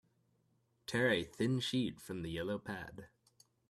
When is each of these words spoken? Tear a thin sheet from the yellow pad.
Tear 0.87 1.11
a 1.11 1.23
thin 1.23 1.59
sheet 1.59 2.01
from 2.01 2.23
the 2.23 2.31
yellow 2.31 2.57
pad. 2.57 3.09